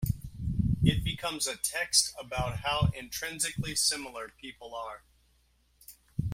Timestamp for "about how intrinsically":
2.19-3.75